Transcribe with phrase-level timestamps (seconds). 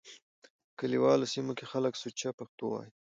[0.65, 2.91] په کليوالو سيمو کې خلک سوچه پښتو وايي.